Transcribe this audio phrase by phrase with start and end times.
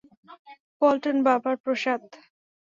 [0.81, 2.01] পল্টন বাবার প্রসাদ।